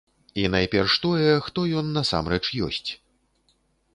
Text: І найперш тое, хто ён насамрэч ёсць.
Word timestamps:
І 0.43 0.45
найперш 0.53 0.95
тое, 1.03 1.27
хто 1.47 1.65
ён 1.81 1.91
насамрэч 1.97 2.41
ёсць. 2.69 2.89